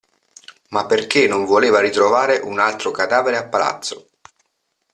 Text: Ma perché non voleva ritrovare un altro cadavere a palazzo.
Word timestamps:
Ma 0.69 0.87
perché 0.87 1.27
non 1.27 1.45
voleva 1.45 1.79
ritrovare 1.79 2.37
un 2.39 2.57
altro 2.57 2.89
cadavere 2.89 3.37
a 3.37 3.47
palazzo. 3.47 4.07